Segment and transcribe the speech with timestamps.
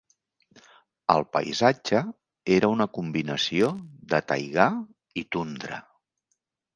[1.15, 1.99] El paisatge
[2.55, 3.69] era una combinació
[4.15, 4.65] de taigà
[5.23, 5.79] i tundra.